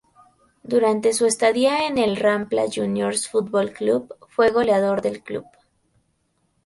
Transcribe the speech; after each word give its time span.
Durante 0.63 1.13
su 1.13 1.27
estadía 1.27 1.85
en 1.85 1.99
el 1.99 2.15
Rampla 2.15 2.63
Juniors 2.73 3.29
Fútbol 3.29 3.69
Club, 3.71 4.15
fue 4.29 4.49
goleador 4.49 5.03
del 5.03 5.21
club. 5.21 5.45